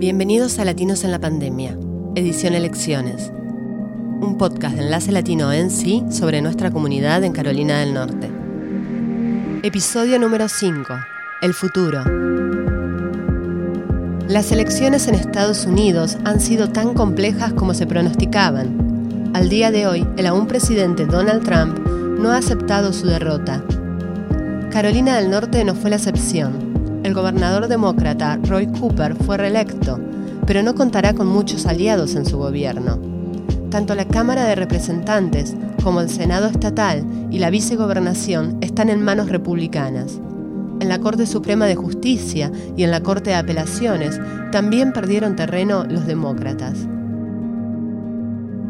Bienvenidos 0.00 0.58
a 0.58 0.64
Latinos 0.64 1.04
en 1.04 1.10
la 1.10 1.18
Pandemia, 1.18 1.76
edición 2.14 2.54
Elecciones, 2.54 3.30
un 3.34 4.38
podcast 4.38 4.76
de 4.76 4.84
Enlace 4.84 5.12
Latino 5.12 5.52
en 5.52 5.70
sí 5.70 6.02
sobre 6.10 6.40
nuestra 6.40 6.70
comunidad 6.70 7.22
en 7.22 7.32
Carolina 7.32 7.80
del 7.80 7.92
Norte. 7.92 8.30
Episodio 9.62 10.18
número 10.18 10.48
5, 10.48 10.86
El 11.42 11.52
futuro. 11.52 12.02
Las 14.26 14.50
elecciones 14.52 15.06
en 15.06 15.16
Estados 15.16 15.66
Unidos 15.66 16.16
han 16.24 16.40
sido 16.40 16.70
tan 16.70 16.94
complejas 16.94 17.52
como 17.52 17.74
se 17.74 17.86
pronosticaban. 17.86 19.30
Al 19.34 19.50
día 19.50 19.70
de 19.70 19.86
hoy, 19.86 20.08
el 20.16 20.24
aún 20.24 20.46
presidente 20.46 21.04
Donald 21.04 21.44
Trump 21.44 21.78
no 22.18 22.30
ha 22.30 22.38
aceptado 22.38 22.94
su 22.94 23.06
derrota. 23.06 23.62
Carolina 24.70 25.18
del 25.18 25.28
Norte 25.30 25.62
no 25.62 25.74
fue 25.74 25.90
la 25.90 25.96
excepción 25.96 26.70
el 27.02 27.14
gobernador 27.14 27.68
demócrata 27.68 28.38
Roy 28.44 28.66
Cooper 28.66 29.14
fue 29.14 29.36
reelecto, 29.36 29.98
pero 30.46 30.62
no 30.62 30.74
contará 30.74 31.14
con 31.14 31.26
muchos 31.26 31.66
aliados 31.66 32.14
en 32.14 32.26
su 32.26 32.38
gobierno. 32.38 32.98
Tanto 33.70 33.94
la 33.94 34.04
Cámara 34.06 34.44
de 34.44 34.54
Representantes 34.54 35.56
como 35.82 36.00
el 36.00 36.10
Senado 36.10 36.48
estatal 36.48 37.04
y 37.30 37.38
la 37.38 37.50
vicegobernación 37.50 38.58
están 38.60 38.90
en 38.90 39.02
manos 39.02 39.30
republicanas. 39.30 40.20
En 40.80 40.88
la 40.88 40.98
Corte 40.98 41.26
Suprema 41.26 41.66
de 41.66 41.76
Justicia 41.76 42.50
y 42.76 42.82
en 42.82 42.90
la 42.90 43.02
Corte 43.02 43.30
de 43.30 43.36
Apelaciones 43.36 44.20
también 44.50 44.92
perdieron 44.92 45.36
terreno 45.36 45.84
los 45.84 46.06
demócratas. 46.06 46.86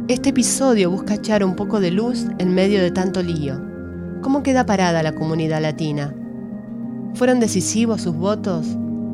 Este 0.08 0.30
episodio 0.30 0.90
busca 0.90 1.14
echar 1.14 1.44
un 1.44 1.56
poco 1.56 1.80
de 1.80 1.92
luz 1.92 2.26
en 2.38 2.54
medio 2.54 2.82
de 2.82 2.90
tanto 2.90 3.22
lío. 3.22 3.60
¿Cómo 4.22 4.42
queda 4.42 4.66
parada 4.66 5.02
la 5.02 5.14
comunidad 5.14 5.62
latina? 5.62 6.14
¿Fueron 7.14 7.40
decisivos 7.40 8.02
sus 8.02 8.14
votos? 8.14 8.66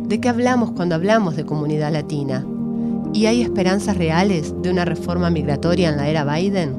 ¿De 0.09 0.21
qué 0.21 0.29
hablamos 0.29 0.73
cuando 0.73 0.95
hablamos 0.95 1.35
de 1.35 1.45
comunidad 1.45 1.93
latina? 1.93 2.45
¿Y 3.13 3.27
hay 3.27 3.43
esperanzas 3.43 3.97
reales 3.97 4.55
de 4.63 4.71
una 4.71 4.85
reforma 4.85 5.31
migratoria 5.31 5.89
en 5.89 5.97
la 5.97 6.09
era 6.09 6.25
Biden? 6.25 6.77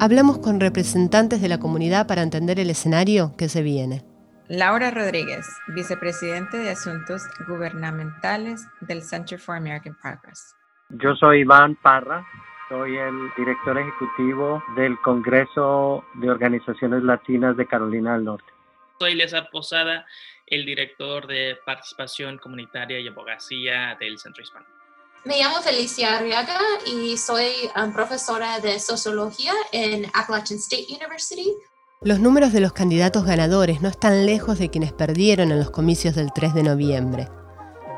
Hablamos 0.00 0.38
con 0.38 0.60
representantes 0.60 1.40
de 1.40 1.48
la 1.48 1.58
comunidad 1.58 2.06
para 2.06 2.22
entender 2.22 2.60
el 2.60 2.70
escenario 2.70 3.34
que 3.36 3.48
se 3.48 3.62
viene. 3.62 4.02
Laura 4.48 4.90
Rodríguez, 4.90 5.46
vicepresidente 5.74 6.58
de 6.58 6.70
Asuntos 6.70 7.22
Gubernamentales 7.48 8.68
del 8.82 9.02
Center 9.02 9.38
for 9.38 9.56
American 9.56 9.96
Progress. 10.00 10.54
Yo 10.90 11.14
soy 11.14 11.40
Iván 11.40 11.76
Parra, 11.76 12.24
soy 12.68 12.96
el 12.96 13.14
director 13.36 13.78
ejecutivo 13.78 14.62
del 14.76 14.98
Congreso 15.00 16.04
de 16.14 16.30
Organizaciones 16.30 17.02
Latinas 17.02 17.56
de 17.56 17.66
Carolina 17.66 18.12
del 18.14 18.24
Norte. 18.24 18.53
Soy 18.98 19.14
Lezar 19.14 19.50
Posada, 19.50 20.06
el 20.46 20.64
director 20.64 21.26
de 21.26 21.56
participación 21.64 22.38
comunitaria 22.38 23.00
y 23.00 23.08
abogacía 23.08 23.96
del 23.98 24.18
Centro 24.18 24.42
Hispano. 24.42 24.66
Me 25.24 25.38
llamo 25.38 25.62
Felicia 25.62 26.18
Arriaga 26.18 26.60
y 26.86 27.16
soy 27.16 27.50
um, 27.76 27.94
profesora 27.94 28.60
de 28.60 28.78
sociología 28.78 29.52
en 29.72 30.04
Appalachian 30.12 30.58
State 30.58 30.86
University. 30.90 31.50
Los 32.02 32.20
números 32.20 32.52
de 32.52 32.60
los 32.60 32.74
candidatos 32.74 33.24
ganadores 33.24 33.80
no 33.80 33.88
están 33.88 34.26
lejos 34.26 34.58
de 34.58 34.68
quienes 34.68 34.92
perdieron 34.92 35.50
en 35.50 35.58
los 35.58 35.70
comicios 35.70 36.14
del 36.14 36.30
3 36.34 36.52
de 36.52 36.62
noviembre. 36.62 37.28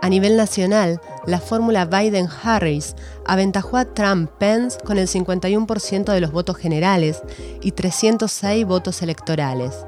A 0.02 0.08
nivel 0.08 0.36
nacional, 0.36 1.00
la 1.26 1.40
fórmula 1.40 1.86
Biden-Harris 1.86 2.94
aventajó 3.24 3.78
a 3.78 3.92
Trump-Pence 3.92 4.78
con 4.84 4.98
el 4.98 5.08
51% 5.08 6.12
de 6.12 6.20
los 6.20 6.30
votos 6.30 6.56
generales 6.56 7.22
y 7.60 7.72
306 7.72 8.64
votos 8.66 9.02
electorales. 9.02 9.84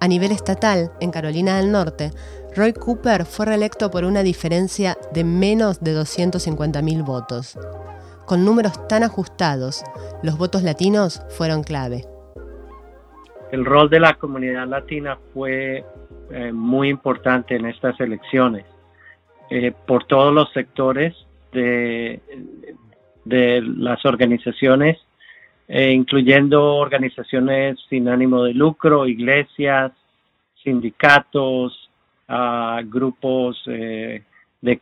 A 0.00 0.06
nivel 0.06 0.30
estatal, 0.30 0.92
en 1.00 1.10
Carolina 1.10 1.56
del 1.56 1.72
Norte, 1.72 2.12
Roy 2.54 2.72
Cooper 2.72 3.24
fue 3.24 3.46
reelecto 3.46 3.90
por 3.90 4.04
una 4.04 4.22
diferencia 4.22 4.96
de 5.12 5.24
menos 5.24 5.80
de 5.80 5.92
250.000 5.92 7.04
votos. 7.04 7.58
Con 8.24 8.44
números 8.44 8.86
tan 8.86 9.02
ajustados, 9.02 9.82
los 10.22 10.38
votos 10.38 10.62
latinos 10.62 11.22
fueron 11.30 11.64
clave. 11.64 12.04
El 13.50 13.64
rol 13.64 13.90
de 13.90 13.98
la 13.98 14.14
comunidad 14.14 14.68
latina 14.68 15.18
fue 15.34 15.84
eh, 16.30 16.52
muy 16.52 16.90
importante 16.90 17.56
en 17.56 17.66
estas 17.66 17.98
elecciones. 17.98 18.66
Eh, 19.50 19.72
por 19.86 20.04
todos 20.04 20.32
los 20.32 20.52
sectores 20.52 21.16
de, 21.52 22.20
de 23.24 23.62
las 23.62 24.04
organizaciones 24.04 24.98
eh, 25.70 25.92
incluyendo 25.92 26.76
organizaciones 26.76 27.78
sin 27.90 28.08
ánimo 28.08 28.42
de 28.44 28.54
lucro, 28.54 29.06
iglesias, 29.06 29.92
sindicatos, 30.64 31.90
grupos 32.84 33.62
eh, 33.66 34.22
de, 34.60 34.78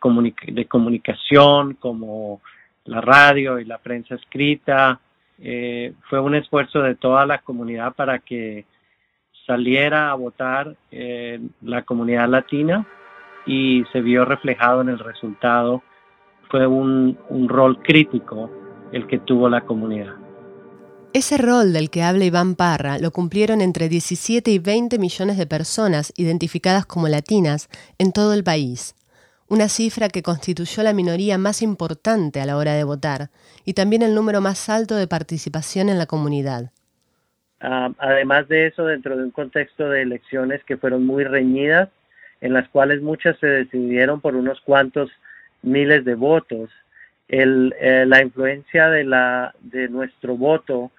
comunicación 0.69 1.75
como 1.75 2.41
la 2.85 3.01
radio 3.01 3.59
y 3.59 3.65
la 3.65 3.79
prensa 3.79 4.15
escrita. 4.15 5.01
Eh, 5.41 5.93
fue 6.09 6.21
un 6.21 6.37
esfuerzo 6.37 6.81
de 6.83 6.95
toda 6.95 7.27
la 7.27 7.39
comunidad 7.39 7.95
para 7.95 8.21
que 8.21 8.65
saliera 9.45 10.11
a 10.11 10.15
votar 10.15 10.75
la 11.63 11.83
comunidad 11.83 12.29
latina 12.29 12.87
y 13.45 13.85
se 13.93 14.01
vio 14.01 14.25
reflejado 14.25 14.83
en 14.83 14.89
el 14.89 14.99
resultado. 14.99 15.83
Fue 16.49 16.67
un 16.67 17.49
rol 17.49 17.81
crítico 17.83 18.51
el 18.93 19.07
que 19.07 19.19
tuvo 19.19 19.49
la 19.49 19.61
comunidad. 19.61 20.26
Ese 21.17 21.39
rol 21.39 21.73
del 21.73 21.89
que 21.89 22.03
habla 22.03 22.27
Iván 22.27 22.57
Parra 22.57 22.99
lo 22.99 23.11
cumplieron 23.11 23.63
entre 23.63 23.89
17 23.89 24.51
y 24.51 24.59
20 24.59 24.99
millones 24.99 25.39
de 25.39 25.47
personas 25.47 26.13
identificadas 26.19 26.85
como 26.85 27.09
latinas 27.09 27.71
en 27.99 28.13
todo 28.13 28.35
el 28.35 28.45
país, 28.45 28.95
una 29.49 29.71
cifra 29.71 30.11
que 30.11 30.23
constituyó 30.23 30.83
la 30.83 30.93
minoría 30.93 31.39
más 31.39 31.63
importante 31.63 32.43
a 32.43 32.45
la 32.45 32.59
hora 32.59 32.75
de 32.75 32.85
votar 32.85 33.31
y 33.65 33.73
también 33.73 34.03
el 34.03 34.15
número 34.15 34.43
más 34.43 34.69
alto 34.69 34.95
de 34.95 35.07
participación 35.07 35.89
en 35.89 35.97
la 35.97 36.05
comunidad. 36.05 36.71
Ah, 37.63 37.91
además 37.97 38.47
de 38.49 38.67
eso, 38.67 38.85
dentro 38.85 39.17
de 39.17 39.25
un 39.25 39.31
contexto 39.31 39.89
de 39.89 40.03
elecciones 40.03 40.63
que 40.65 40.77
fueron 40.77 41.07
muy 41.07 41.25
reñidas, 41.25 41.89
en 42.43 42.53
las 42.53 42.69
cuales 42.69 43.01
muchas 43.01 43.39
se 43.39 43.47
decidieron 43.47 44.21
por 44.21 44.37
unos 44.37 44.61
cuantos 44.61 45.11
miles 45.63 46.05
de 46.05 46.15
votos, 46.15 46.69
el, 47.29 47.75
eh, 47.81 48.05
la 48.07 48.21
influencia 48.21 48.91
de, 48.91 49.05
la, 49.05 49.55
de 49.63 49.89
nuestro 49.89 50.37
voto 50.37 50.93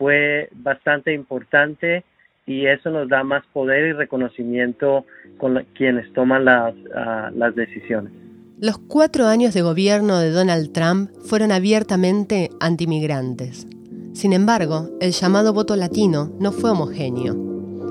fue 0.00 0.48
bastante 0.54 1.12
importante 1.12 2.04
y 2.46 2.66
eso 2.66 2.88
nos 2.88 3.06
da 3.06 3.22
más 3.22 3.44
poder 3.52 3.88
y 3.88 3.92
reconocimiento 3.92 5.04
con 5.36 5.62
quienes 5.74 6.10
toman 6.14 6.46
las, 6.46 6.74
ah, 6.96 7.30
las 7.34 7.54
decisiones. 7.54 8.10
Los 8.58 8.78
cuatro 8.78 9.26
años 9.26 9.52
de 9.52 9.60
gobierno 9.60 10.18
de 10.18 10.30
Donald 10.30 10.72
Trump 10.72 11.10
fueron 11.26 11.52
abiertamente 11.52 12.48
antimigrantes. 12.60 13.66
Sin 14.14 14.32
embargo, 14.32 14.88
el 15.02 15.12
llamado 15.12 15.52
voto 15.52 15.76
latino 15.76 16.32
no 16.40 16.50
fue 16.50 16.70
homogéneo. 16.70 17.34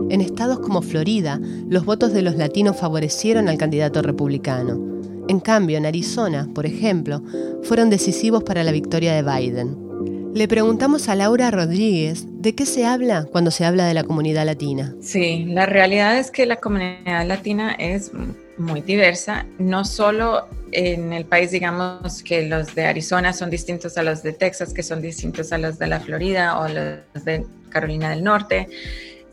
En 0.10 0.22
estados 0.22 0.60
como 0.60 0.82
Florida, 0.82 1.40
los 1.70 1.86
votos 1.86 2.12
de 2.12 2.24
los 2.24 2.36
latinos 2.38 2.80
favorecieron 2.80 3.48
al 3.50 3.60
candidato 3.60 4.02
republicano. 4.02 4.80
En 5.28 5.40
cambio, 5.40 5.78
en 5.78 5.86
Arizona, 5.86 6.48
por 6.56 6.66
ejemplo, 6.66 7.22
fueron 7.62 7.92
decisivos 7.92 8.44
para 8.44 8.64
la 8.64 8.72
victoria 8.72 9.14
de 9.14 9.22
Biden. 9.22 9.89
Le 10.34 10.48
preguntamos 10.48 11.10
a 11.10 11.16
Laura 11.16 11.50
Rodríguez 11.50 12.26
de 12.28 12.54
qué 12.54 12.68
se 12.68 12.86
habla 12.86 13.26
cuando 13.32 13.50
se 13.50 13.66
habla 13.66 13.88
de 13.88 13.96
la 13.96 14.04
comunidad 14.04 14.46
latina. 14.46 14.96
Sí, 15.02 15.46
la 15.48 15.66
realidad 15.66 16.20
es 16.20 16.30
que 16.30 16.46
la 16.46 16.58
comunidad 16.58 17.26
latina 17.26 17.72
es 17.74 18.12
muy 18.58 18.82
diversa, 18.82 19.48
no 19.58 19.86
solo 19.86 20.48
en 20.72 21.14
el 21.14 21.26
país, 21.26 21.50
digamos 21.50 22.22
que 22.22 22.44
los 22.44 22.76
de 22.76 22.86
Arizona 22.86 23.34
son 23.34 23.50
distintos 23.50 23.98
a 23.98 24.04
los 24.04 24.22
de 24.22 24.34
Texas, 24.34 24.72
que 24.72 24.84
son 24.84 25.02
distintos 25.02 25.52
a 25.52 25.58
los 25.58 25.80
de 25.80 25.88
la 25.88 26.00
Florida 26.00 26.60
o 26.60 26.68
los 26.68 27.26
de 27.26 27.46
Carolina 27.70 28.12
del 28.12 28.24
Norte, 28.24 28.68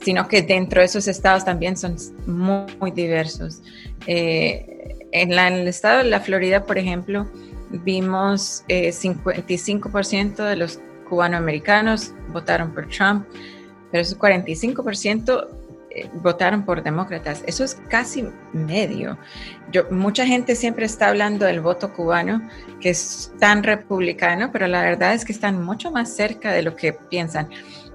sino 0.00 0.26
que 0.28 0.42
dentro 0.42 0.80
de 0.80 0.86
esos 0.86 1.08
estados 1.08 1.44
también 1.44 1.76
son 1.76 1.96
muy, 2.26 2.90
diversos. 2.90 3.60
Eh, 4.06 4.96
en, 5.12 5.32
en 5.32 5.54
el 5.54 5.68
estado 5.68 5.98
de 5.98 6.04
la 6.04 6.20
Florida, 6.20 6.64
por 6.64 6.78
ejemplo, 6.78 7.26
vimos 7.70 8.64
eh, 8.68 8.90
55% 8.90 10.36
de 10.44 10.56
los 10.56 10.80
cubanoamericanos 11.08 12.12
votaron 12.28 12.72
por 12.72 12.88
Trump, 12.88 13.26
pero 13.90 14.02
esos 14.02 14.18
45% 14.18 15.48
eh, 15.90 16.10
votaron 16.22 16.64
por 16.64 16.82
demócratas. 16.82 17.42
Eso 17.46 17.64
es 17.64 17.76
casi 17.88 18.28
medio. 18.52 19.16
Yo, 19.72 19.84
mucha 19.90 20.26
gente 20.26 20.54
siempre 20.54 20.84
está 20.84 21.08
hablando 21.08 21.46
del 21.46 21.60
voto 21.60 21.92
cubano, 21.92 22.42
que 22.80 22.90
es 22.90 23.32
tan 23.38 23.62
republicano, 23.62 24.50
pero 24.52 24.66
la 24.66 24.82
verdad 24.82 25.14
es 25.14 25.24
que 25.24 25.32
están 25.32 25.64
mucho 25.64 25.90
más 25.90 26.14
cerca 26.14 26.52
de 26.52 26.62
lo 26.62 26.76
que 26.76 26.92
piensan. 26.92 27.48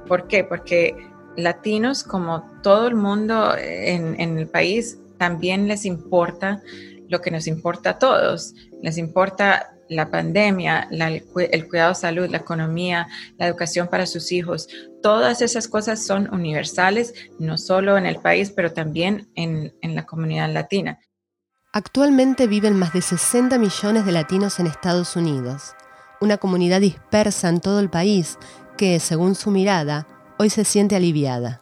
¿Por 0.07 0.27
qué? 0.27 0.43
Porque 0.43 0.95
latinos, 1.37 2.03
como 2.03 2.49
todo 2.63 2.87
el 2.87 2.95
mundo 2.95 3.55
en, 3.57 4.19
en 4.19 4.37
el 4.37 4.47
país, 4.47 4.97
también 5.17 5.67
les 5.67 5.85
importa 5.85 6.61
lo 7.07 7.21
que 7.21 7.29
nos 7.29 7.45
importa 7.45 7.91
a 7.91 7.99
todos. 7.99 8.55
Les 8.81 8.97
importa 8.97 9.75
la 9.91 10.09
pandemia, 10.09 10.87
el 10.89 11.67
cuidado 11.67 11.89
de 11.89 11.95
salud, 11.95 12.29
la 12.29 12.37
economía, 12.37 13.07
la 13.37 13.47
educación 13.47 13.89
para 13.89 14.05
sus 14.05 14.31
hijos. 14.31 14.69
Todas 15.03 15.41
esas 15.41 15.67
cosas 15.67 16.05
son 16.05 16.33
universales, 16.33 17.13
no 17.39 17.57
solo 17.57 17.97
en 17.97 18.05
el 18.05 18.15
país, 18.15 18.51
pero 18.55 18.71
también 18.71 19.29
en, 19.35 19.73
en 19.81 19.95
la 19.95 20.05
comunidad 20.05 20.49
latina. 20.49 20.99
Actualmente 21.73 22.47
viven 22.47 22.79
más 22.79 22.93
de 22.93 23.01
60 23.01 23.57
millones 23.57 24.05
de 24.05 24.13
latinos 24.13 24.59
en 24.59 24.67
Estados 24.67 25.17
Unidos, 25.17 25.75
una 26.21 26.37
comunidad 26.37 26.79
dispersa 26.79 27.49
en 27.49 27.59
todo 27.59 27.81
el 27.81 27.89
país 27.89 28.37
que, 28.77 28.99
según 29.01 29.35
su 29.35 29.51
mirada, 29.51 30.07
hoy 30.37 30.49
se 30.49 30.63
siente 30.63 30.95
aliviada. 30.95 31.61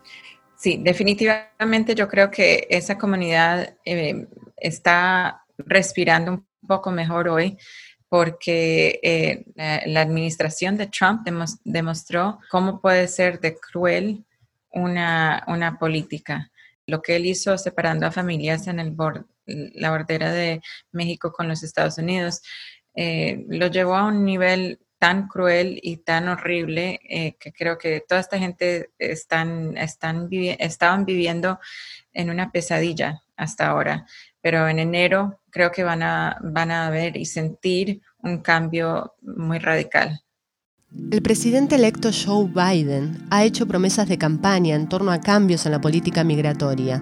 Sí, 0.55 0.79
definitivamente 0.83 1.95
yo 1.95 2.07
creo 2.07 2.29
que 2.29 2.67
esa 2.69 2.97
comunidad 2.97 3.75
eh, 3.85 4.27
está 4.57 5.45
respirando 5.57 6.31
un 6.33 6.47
poco 6.67 6.91
mejor 6.91 7.27
hoy 7.29 7.57
porque 8.09 8.99
eh, 9.03 9.45
la, 9.85 10.01
administración 10.01 10.77
de 10.77 10.87
Trump 10.87 11.27
demostró 11.63 12.39
cómo 12.49 12.81
puede 12.81 13.07
ser 13.07 13.39
de 13.39 13.57
cruel 13.57 14.25
una, 14.71 15.43
una 15.47 15.77
política. 15.77 16.51
Lo 16.87 17.01
que 17.01 17.15
él 17.15 17.27
hizo 17.27 17.57
separando 17.57 18.07
a 18.07 18.11
familias 18.11 18.67
en 18.67 18.79
el 18.79 18.95
la 19.45 19.91
bordera 19.91 20.31
de 20.31 20.61
México 20.91 21.31
con 21.31 21.47
los 21.47 21.63
Estados 21.63 21.97
Unidos, 21.99 22.41
eh, 22.95 23.45
lo 23.47 23.67
llevó 23.67 23.95
a 23.95 24.07
un 24.07 24.25
nivel 24.25 24.79
tan 24.97 25.27
cruel 25.27 25.79
y 25.81 25.97
tan 25.97 26.27
horrible 26.27 26.99
eh, 27.07 27.35
que 27.39 27.53
creo 27.53 27.77
que 27.77 28.03
toda 28.05 28.19
esta 28.19 28.37
gente 28.37 28.89
están, 28.97 29.77
están 29.77 30.27
estaban 30.31 31.05
viviendo 31.05 31.59
en 32.11 32.29
una 32.29 32.51
pesadilla 32.51 33.23
hasta 33.37 33.67
ahora 33.67 34.05
pero 34.41 34.67
en 34.67 34.79
enero 34.79 35.38
creo 35.51 35.71
que 35.71 35.83
van 35.83 36.03
a, 36.03 36.37
van 36.41 36.71
a 36.71 36.89
ver 36.89 37.17
y 37.17 37.25
sentir 37.25 38.01
un 38.21 38.39
cambio 38.39 39.13
muy 39.21 39.59
radical. 39.59 40.21
El 41.11 41.21
presidente 41.21 41.75
electo 41.75 42.09
Joe 42.11 42.47
Biden 42.47 43.27
ha 43.29 43.43
hecho 43.43 43.67
promesas 43.67 44.09
de 44.09 44.17
campaña 44.17 44.75
en 44.75 44.89
torno 44.89 45.11
a 45.11 45.19
cambios 45.19 45.65
en 45.65 45.71
la 45.71 45.81
política 45.81 46.23
migratoria. 46.23 46.99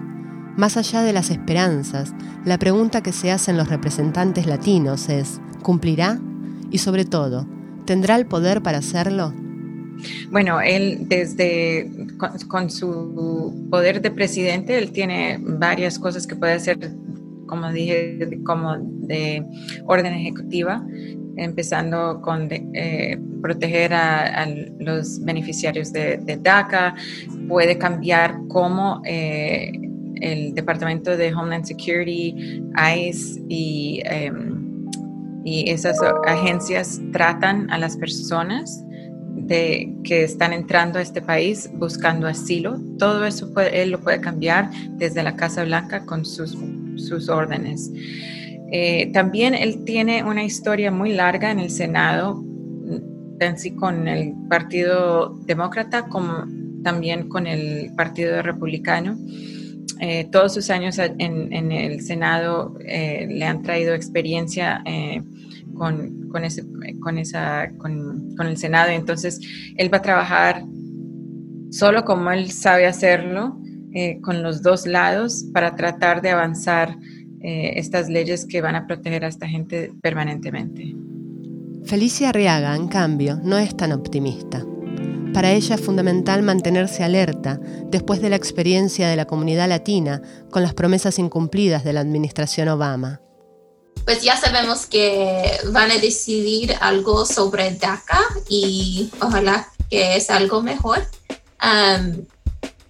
Más 0.56 0.76
allá 0.76 1.02
de 1.02 1.12
las 1.12 1.30
esperanzas, 1.30 2.12
la 2.44 2.58
pregunta 2.58 3.02
que 3.02 3.12
se 3.12 3.30
hacen 3.30 3.56
los 3.56 3.68
representantes 3.68 4.46
latinos 4.46 5.08
es, 5.08 5.40
¿cumplirá? 5.62 6.18
Y 6.70 6.78
sobre 6.78 7.04
todo, 7.04 7.46
¿tendrá 7.86 8.16
el 8.16 8.26
poder 8.26 8.62
para 8.62 8.78
hacerlo? 8.78 9.32
Bueno, 10.30 10.60
él 10.60 11.08
desde 11.08 11.90
con, 12.48 12.70
su 12.70 13.68
poder 13.70 14.02
de 14.02 14.10
presidente, 14.10 14.78
él 14.78 14.92
tiene 14.92 15.38
varias 15.40 15.98
cosas 15.98 16.26
que 16.26 16.36
puede 16.36 16.52
hacer 16.52 16.92
como 17.48 17.72
dije, 17.72 18.18
como 18.44 18.76
de 18.78 19.44
orden 19.86 20.14
ejecutiva, 20.14 20.86
empezando 21.36 22.20
con 22.22 22.48
eh, 22.50 23.18
proteger 23.42 23.94
a, 23.94 24.46
los 24.78 25.24
beneficiarios 25.24 25.92
de, 25.92 26.38
DACA, 26.40 26.94
puede 27.48 27.78
cambiar 27.78 28.36
cómo 28.48 29.00
eh, 29.04 29.72
el 30.20 30.54
Departamento 30.54 31.16
de 31.16 31.34
Homeland 31.34 31.64
Security, 31.64 32.62
ICE 32.76 33.42
y, 33.48 34.02
em, 34.04 34.86
y 35.44 35.70
esas 35.70 35.98
agencias 36.26 37.00
tratan 37.12 37.70
a 37.70 37.78
las 37.78 37.96
personas 37.96 38.84
de, 39.34 39.94
que 40.04 40.24
están 40.24 40.52
entrando 40.52 40.98
a 40.98 41.02
este 41.02 41.22
país 41.22 41.70
buscando 41.74 42.26
asilo. 42.26 42.78
Todo 42.98 43.24
eso 43.24 43.50
él 43.72 43.90
lo 43.90 44.00
puede 44.00 44.20
cambiar 44.20 44.70
desde 44.92 45.22
la 45.22 45.36
Casa 45.36 45.64
Blanca 45.64 46.04
con 46.04 46.24
sus 46.24 46.56
sus 46.98 47.28
órdenes. 47.28 47.90
Eh, 48.70 49.10
también 49.12 49.54
él 49.54 49.84
tiene 49.84 50.22
una 50.22 50.44
historia 50.44 50.90
muy 50.90 51.12
larga 51.12 51.50
en 51.50 51.58
el 51.58 51.70
Senado, 51.70 52.44
así 53.40 53.74
con 53.74 54.08
el 54.08 54.34
Partido 54.48 55.38
Demócrata 55.46 56.08
como 56.08 56.44
también 56.82 57.28
con 57.28 57.46
el 57.46 57.92
Partido 57.96 58.42
Republicano. 58.42 59.16
Eh, 60.00 60.28
todos 60.30 60.54
sus 60.54 60.70
años 60.70 60.98
en, 60.98 61.72
el 61.72 62.02
Senado 62.02 62.76
eh, 62.86 63.26
le 63.28 63.44
han 63.44 63.62
traído 63.62 63.94
experiencia 63.94 64.84
con, 65.74 66.28
con, 66.28 66.44
ese, 66.44 66.64
con, 67.00 67.18
esa, 67.18 67.70
con, 67.78 68.36
con 68.36 68.46
el 68.46 68.56
Senado, 68.58 68.90
entonces 68.90 69.40
él 69.76 69.92
va 69.92 69.98
a 69.98 70.02
trabajar 70.02 70.64
solo 71.70 72.04
como 72.04 72.30
él 72.30 72.50
sabe 72.50 72.86
hacerlo 72.86 73.58
eh, 73.94 74.20
con 74.20 74.42
los 74.42 74.62
dos 74.62 74.86
lados 74.86 75.44
para 75.52 75.74
tratar 75.74 76.22
de 76.22 76.30
avanzar 76.30 76.96
eh, 77.40 77.72
estas 77.76 78.08
leyes 78.08 78.44
que 78.46 78.60
van 78.60 78.74
a 78.74 78.86
proteger 78.86 79.24
a 79.24 79.28
esta 79.28 79.48
gente 79.48 79.92
permanentemente. 80.02 80.94
Felicia 81.84 82.30
Arriaga, 82.30 82.74
en 82.76 82.88
cambio, 82.88 83.40
no 83.42 83.58
es 83.58 83.76
tan 83.76 83.92
optimista. 83.92 84.64
Para 85.32 85.52
ella 85.52 85.76
es 85.76 85.80
fundamental 85.80 86.42
mantenerse 86.42 87.04
alerta 87.04 87.60
después 87.86 88.20
de 88.20 88.30
la 88.30 88.36
experiencia 88.36 89.08
de 89.08 89.16
la 89.16 89.26
comunidad 89.26 89.68
latina 89.68 90.20
con 90.50 90.62
las 90.62 90.74
promesas 90.74 91.18
incumplidas 91.18 91.84
de 91.84 91.92
la 91.92 92.00
administración 92.00 92.68
Obama. 92.68 93.20
Pues 94.04 94.22
ya 94.22 94.36
sabemos 94.36 94.86
que 94.86 95.50
van 95.72 95.90
a 95.90 95.98
decidir 95.98 96.74
algo 96.80 97.24
sobre 97.24 97.74
DACA 97.74 98.20
y 98.48 99.10
ojalá 99.20 99.68
que 99.90 100.16
es 100.16 100.30
algo 100.30 100.62
mejor 100.62 101.06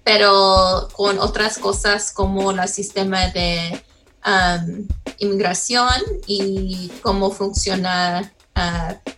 pero 0.09 0.89
con 0.93 1.19
otras 1.19 1.59
cosas 1.59 2.13
como 2.13 2.51
el 2.51 2.67
sistema 2.67 3.27
de 3.27 3.85
um, 4.25 4.89
inmigración 5.19 5.93
y 6.27 6.91
cómo 7.03 7.31
funciona 7.31 8.33
uh, 8.57 9.13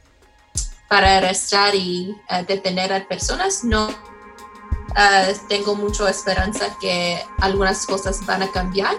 para 0.88 1.18
arrestar 1.18 1.76
y 1.76 2.10
uh, 2.28 2.44
detener 2.44 2.92
a 2.92 3.06
personas, 3.06 3.62
no 3.62 3.86
uh, 3.86 5.48
tengo 5.48 5.76
mucha 5.76 6.10
esperanza 6.10 6.76
que 6.80 7.24
algunas 7.38 7.86
cosas 7.86 8.26
van 8.26 8.42
a 8.42 8.50
cambiar. 8.50 8.96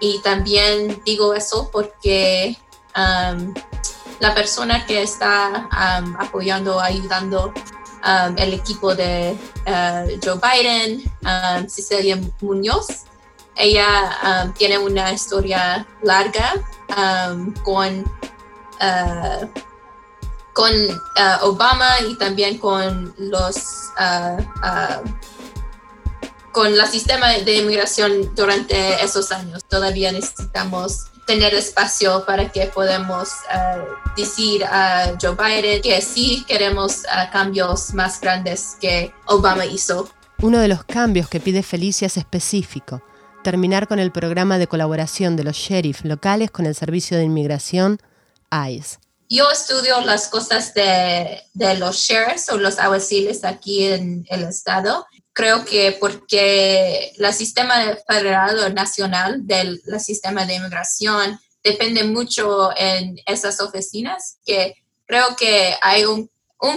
Y 0.00 0.18
también 0.18 1.00
digo 1.06 1.32
eso 1.32 1.70
porque 1.72 2.54
um, 2.94 3.54
la 4.20 4.34
persona 4.34 4.84
que 4.84 5.02
está 5.02 5.70
um, 5.72 6.16
apoyando, 6.18 6.78
ayudando 6.78 7.54
Um, 8.06 8.36
el 8.36 8.52
equipo 8.52 8.94
de 8.94 9.34
uh, 9.66 10.20
Joe 10.22 10.38
Biden, 10.38 11.02
um, 11.24 11.66
Cecilia 11.66 12.20
Muñoz. 12.42 13.04
Ella 13.56 14.44
um, 14.44 14.52
tiene 14.52 14.76
una 14.76 15.10
historia 15.10 15.86
larga 16.02 16.52
con, 17.62 18.04
uh, 18.82 19.46
con 20.52 20.72
uh, 20.74 21.46
Obama 21.46 22.00
y 22.06 22.18
también 22.18 22.58
con 22.58 23.14
los 23.16 23.56
con 26.52 26.66
el 26.74 26.86
sistema 26.86 27.28
de 27.30 27.56
inmigración 27.56 28.34
durante 28.34 29.02
esos 29.02 29.32
años. 29.32 29.64
Todavía 29.64 30.12
necesitamos 30.12 31.06
tener 31.26 31.54
espacio 31.54 32.24
para 32.26 32.50
que 32.50 32.66
podamos 32.66 33.28
eh, 33.52 33.84
decir 34.16 34.64
a 34.64 35.12
Joe 35.20 35.34
Biden 35.34 35.82
que 35.82 36.00
sí 36.00 36.44
queremos 36.46 37.04
eh, 37.04 37.08
cambios 37.32 37.94
más 37.94 38.20
grandes 38.20 38.76
que 38.80 39.12
Obama 39.26 39.64
hizo. 39.64 40.08
Uno 40.42 40.58
de 40.58 40.68
los 40.68 40.84
cambios 40.84 41.28
que 41.28 41.40
pide 41.40 41.62
Felicia 41.62 42.06
es 42.06 42.16
específico, 42.16 43.02
terminar 43.42 43.88
con 43.88 43.98
el 43.98 44.12
programa 44.12 44.58
de 44.58 44.66
colaboración 44.66 45.36
de 45.36 45.44
los 45.44 45.56
sheriffs 45.56 46.04
locales 46.04 46.50
con 46.50 46.66
el 46.66 46.74
Servicio 46.74 47.16
de 47.16 47.24
Inmigración, 47.24 47.98
ICE. 48.50 48.98
Yo 49.30 49.50
estudio 49.50 50.00
las 50.02 50.28
cosas 50.28 50.74
de, 50.74 51.42
de 51.54 51.78
los 51.78 51.96
sheriffs 51.96 52.50
o 52.50 52.58
los 52.58 52.78
alguaciles 52.78 53.42
aquí 53.44 53.86
en 53.86 54.26
el 54.28 54.44
estado 54.44 55.06
creo 55.34 55.64
que 55.64 55.96
porque 56.00 57.12
el 57.18 57.34
sistema 57.34 57.74
federal 58.08 58.58
o 58.60 58.68
nacional 58.70 59.46
del 59.46 59.82
sistema 59.98 60.46
de 60.46 60.54
inmigración 60.54 61.38
depende 61.62 62.04
mucho 62.04 62.70
en 62.76 63.18
esas 63.26 63.60
oficinas, 63.60 64.38
que 64.46 64.76
creo 65.06 65.34
que 65.36 65.74
hay 65.82 66.04
un, 66.04 66.30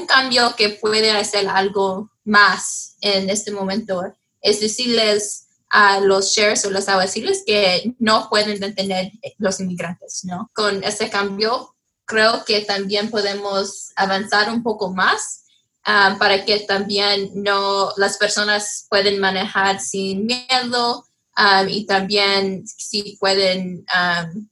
cambio 0.05 0.53
que 0.57 0.69
puede 0.69 1.11
hacer 1.11 1.47
algo 1.47 2.09
más 2.25 2.97
en 2.99 3.29
este 3.29 3.51
momento. 3.51 4.03
Es 4.41 4.59
decirles 4.59 5.47
a 5.69 6.01
los 6.01 6.31
sheriffs 6.31 6.65
o 6.65 6.71
los 6.71 6.89
alguaciles 6.89 7.43
que 7.45 7.93
no 7.97 8.27
pueden 8.29 8.59
detener 8.59 9.13
los 9.37 9.61
inmigrantes, 9.61 10.25
¿no? 10.25 10.51
Con 10.53 10.83
ese 10.83 11.09
cambio, 11.09 11.73
creo 12.03 12.43
que 12.43 12.61
también 12.65 13.09
podemos 13.09 13.91
avanzar 13.95 14.49
un 14.49 14.61
poco 14.61 14.93
más 14.93 15.45
Um, 15.87 16.17
para 16.17 16.43
que 16.43 16.59
también 16.59 17.31
no 17.33 17.93
las 17.95 18.17
personas 18.17 18.85
pueden 18.89 19.21
manejar 19.21 19.79
sin 19.79 20.25
miedo 20.25 21.05
um, 21.37 21.69
y 21.69 21.85
también 21.85 22.67
si 22.67 23.15
pueden 23.17 23.85
um, 23.95 24.49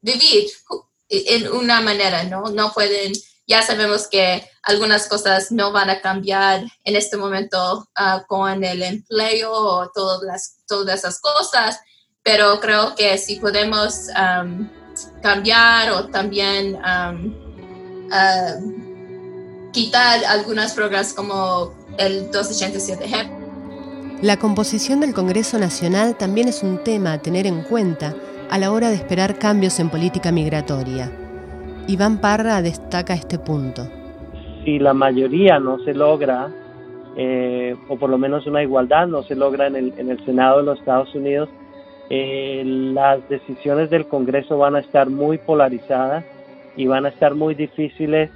vivir 0.00 0.48
en 1.08 1.46
una 1.52 1.80
manera, 1.80 2.24
¿no? 2.24 2.50
No 2.50 2.72
pueden, 2.72 3.12
ya 3.46 3.62
sabemos 3.62 4.08
que 4.08 4.50
algunas 4.64 5.06
cosas 5.06 5.52
no 5.52 5.70
van 5.70 5.90
a 5.90 6.00
cambiar 6.00 6.64
en 6.82 6.96
este 6.96 7.16
momento 7.16 7.88
uh, 7.96 8.26
con 8.26 8.64
el 8.64 8.82
empleo 8.82 9.52
o 9.52 9.92
todas, 9.92 10.22
las, 10.24 10.56
todas 10.66 10.98
esas 10.98 11.20
cosas, 11.20 11.78
pero 12.24 12.58
creo 12.58 12.96
que 12.96 13.16
si 13.16 13.36
podemos 13.36 14.08
cambiar 15.22 15.92
o 15.92 16.08
también 16.08 16.74
uh, 16.74 18.83
quitar 19.74 20.24
algunas 20.26 20.72
programas 20.72 21.12
como 21.12 21.74
el 21.98 22.30
287G. 22.30 24.22
La 24.22 24.38
composición 24.38 25.00
del 25.00 25.12
Congreso 25.12 25.58
Nacional 25.58 26.16
también 26.16 26.48
es 26.48 26.62
un 26.62 26.78
tema 26.78 27.12
a 27.12 27.18
tener 27.18 27.46
en 27.46 27.62
cuenta 27.62 28.14
a 28.50 28.58
la 28.58 28.72
hora 28.72 28.88
de 28.88 28.94
esperar 28.94 29.36
cambios 29.38 29.80
en 29.80 29.90
política 29.90 30.30
migratoria. 30.30 31.10
Iván 31.88 32.20
Parra 32.20 32.62
destaca 32.62 33.14
este 33.14 33.38
punto. 33.38 33.86
Si 34.64 34.78
la 34.78 34.94
mayoría 34.94 35.58
no 35.58 35.78
se 35.80 35.92
logra, 35.92 36.48
eh, 37.16 37.76
o 37.88 37.96
por 37.96 38.08
lo 38.08 38.16
menos 38.16 38.46
una 38.46 38.62
igualdad 38.62 39.08
no 39.08 39.24
se 39.24 39.34
logra 39.34 39.66
en 39.66 39.76
el, 39.76 39.92
en 39.98 40.08
el 40.08 40.24
Senado 40.24 40.58
de 40.58 40.62
los 40.62 40.78
Estados 40.78 41.12
Unidos, 41.14 41.48
eh, 42.10 42.62
las 42.64 43.28
decisiones 43.28 43.90
del 43.90 44.06
Congreso 44.06 44.56
van 44.56 44.76
a 44.76 44.80
estar 44.80 45.10
muy 45.10 45.38
polarizadas 45.38 46.24
y 46.76 46.86
van 46.86 47.06
a 47.06 47.08
estar 47.08 47.34
muy 47.34 47.54
difíciles 47.54 48.30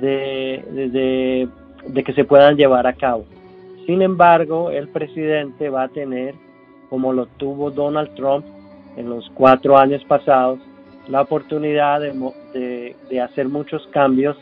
de, 0.00 1.48
de, 1.92 2.04
que 2.04 2.12
se 2.12 2.24
puedan 2.24 2.56
llevar 2.56 2.86
a 2.86 2.94
cabo. 2.94 3.24
Sin 3.86 4.02
embargo, 4.02 4.70
el 4.70 4.88
presidente 4.88 5.68
va 5.68 5.84
a 5.84 5.88
tener, 5.88 6.34
como 6.88 7.12
lo 7.12 7.26
tuvo 7.26 7.70
Donald 7.70 8.14
Trump 8.14 8.44
en 8.96 9.08
los 9.08 9.28
cuatro 9.34 9.76
años 9.76 10.02
pasados, 10.04 10.60
la 11.08 11.22
oportunidad 11.22 12.00
de, 12.00 12.94
de, 13.10 13.20
hacer 13.20 13.48
muchos 13.48 13.86
cambios 13.88 14.36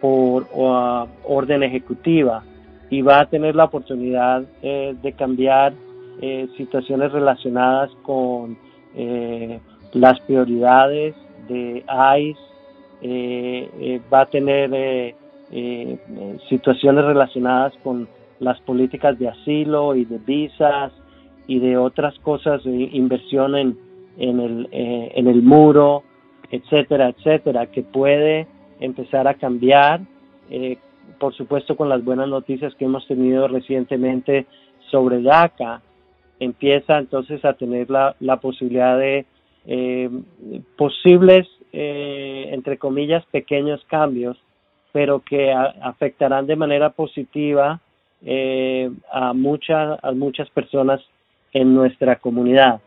por 0.00 0.46
orden 0.52 1.62
ejecutiva 1.62 2.42
y 2.92 3.02
va 3.02 3.20
a 3.20 3.26
tener 3.26 3.54
la 3.54 3.64
oportunidad 3.64 4.44
eh, 4.62 4.94
de 5.02 5.12
cambiar 5.12 5.72
eh, 6.20 6.46
situaciones 6.56 7.10
relacionadas 7.10 7.90
con 8.02 8.56
eh, 8.94 9.58
las 9.94 10.20
prioridades 10.20 11.14
de 11.48 11.84
ICE, 12.18 12.40
va 13.02 14.20
a 14.20 14.26
tener 14.26 15.14
situaciones 16.48 17.04
relacionadas 17.04 17.72
con 17.82 18.08
las 18.38 18.60
políticas 18.60 19.18
de 19.18 19.28
asilo 19.28 19.94
y 19.94 20.04
de 20.04 20.18
visas 20.18 20.92
y 21.46 21.58
de 21.58 21.76
otras 21.76 22.18
cosas, 22.20 22.64
inversión 22.64 23.56
en, 23.56 23.78
en, 24.18 24.40
el, 24.40 24.68
en 24.72 25.26
el 25.26 25.42
muro, 25.42 26.04
etcétera, 26.50 27.08
etcétera, 27.08 27.66
que 27.66 27.82
puede 27.82 28.46
empezar 28.80 29.26
a 29.28 29.34
cambiar, 29.34 30.00
por 31.18 31.34
supuesto 31.34 31.76
con 31.76 31.88
las 31.88 32.04
buenas 32.04 32.28
noticias 32.28 32.74
que 32.76 32.84
hemos 32.84 33.06
tenido 33.06 33.48
recientemente 33.48 34.46
sobre 34.90 35.22
DACA, 35.22 35.82
empieza 36.38 36.98
entonces 36.98 37.44
a 37.44 37.54
tener 37.54 37.90
la, 37.90 38.16
la 38.20 38.38
posibilidad 38.38 38.98
de 38.98 39.26
eh, 39.66 40.10
posibles, 40.76 41.46
eh, 41.72 42.50
entre 42.52 42.78
comillas, 42.78 43.24
pequeños 43.26 43.84
cambios, 43.88 44.36
pero 44.92 45.20
que 45.20 45.52
afectarán 45.52 46.46
de 46.46 46.56
manera 46.56 46.90
positiva 46.90 47.80
eh, 48.24 48.90
a, 49.10 49.32
muchas 49.32 49.98
a 50.02 50.12
muchas 50.12 50.48
personas 50.50 51.00
en 51.52 51.74
nuestra 51.74 52.16
comunidad. 52.16 52.80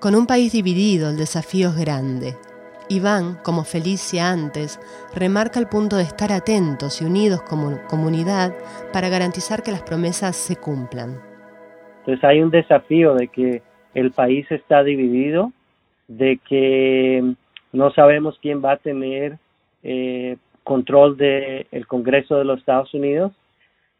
Con 0.00 0.14
un 0.14 0.26
país 0.26 0.52
dividido, 0.52 1.10
el 1.10 1.16
desafío 1.16 1.68
es 1.68 1.76
grande. 1.76 2.34
Iván, 2.88 3.38
como 3.42 3.64
Felicia 3.64 4.30
antes, 4.30 4.78
remarca 5.14 5.58
el 5.58 5.68
punto 5.68 5.96
de 5.96 6.02
estar 6.02 6.32
atentos 6.32 7.00
y 7.00 7.04
unidos 7.04 7.42
como 7.42 7.78
comunidad 7.88 8.52
para 8.92 9.08
garantizar 9.08 9.62
que 9.62 9.72
las 9.72 9.82
promesas 9.82 10.36
se 10.36 10.56
cumplan. 10.56 11.20
Entonces 12.00 12.22
hay 12.24 12.42
un 12.42 12.50
desafío 12.50 13.14
de 13.14 13.28
que 13.28 13.62
el 13.94 14.10
país 14.10 14.46
está 14.50 14.82
dividido, 14.82 15.52
de 16.08 16.38
que 16.46 17.34
no 17.74 17.90
sabemos 17.92 18.38
quién 18.40 18.64
va 18.64 18.72
a 18.72 18.76
tener 18.78 19.38
eh, 19.82 20.36
control 20.62 21.16
del 21.16 21.66
el 21.70 21.86
Congreso 21.86 22.36
de 22.36 22.44
los 22.44 22.60
Estados 22.60 22.94
Unidos 22.94 23.32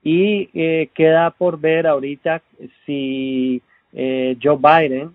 y 0.02 0.48
eh, 0.54 0.90
queda 0.94 1.30
por 1.30 1.58
ver 1.58 1.86
ahorita 1.86 2.42
si 2.86 3.60
eh, 3.92 4.36
Joe 4.42 4.56
Biden 4.56 5.14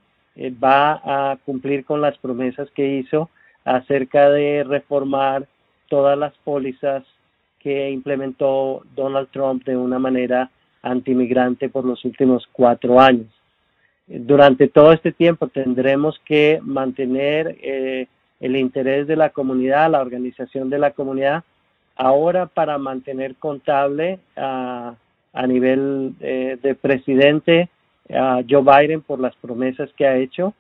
va 0.64 1.02
a 1.04 1.38
cumplir 1.46 1.86
con 1.86 2.02
las 2.02 2.18
promesas 2.18 2.70
que 2.72 2.98
hizo 2.98 3.30
acerca 3.66 4.30
de 4.30 4.64
reformar 4.64 5.48
todas 5.90 6.18
las 6.18 6.34
pólizas 6.44 7.04
que 7.60 7.90
implementó 7.92 8.84
Donald 8.96 9.28
Trump 9.32 9.66
de 9.66 9.76
una 9.76 10.00
manera 10.00 10.50
antimigrante 10.82 11.70
por 11.70 11.86
los 11.86 12.04
últimos 12.06 12.48
cuatro 12.52 13.00
años. 13.00 13.28
Durante 14.08 14.68
todo 14.68 14.94
este 14.94 15.12
tiempo 15.12 15.48
tendremos 15.50 16.20
que 16.26 16.60
mantener 16.64 17.58
eh, 17.62 18.08
el 18.40 18.56
interés 18.56 19.08
de 19.08 19.16
la 19.16 19.30
comunidad, 19.30 19.92
la 19.92 20.02
organización 20.02 20.70
de 20.70 20.80
la 20.80 20.92
comunidad, 20.92 21.44
ahora 21.96 22.46
para 22.46 22.78
mantener 22.78 23.36
contable 23.36 24.20
a 24.36 24.96
nivel 25.48 26.14
eh, 26.22 26.58
de 26.62 26.76
presidente 26.76 27.70
a 28.10 28.42
Joe 28.50 28.64
Biden 28.64 29.02
por 29.02 29.20
las 29.20 29.36
promesas 29.36 29.90
que 29.96 30.08
ha 30.08 30.18
hecho. 30.18 30.54